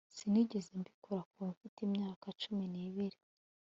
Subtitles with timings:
[0.17, 3.17] sinigeze mbikora kuva mfite imyaka cumi n'ibiri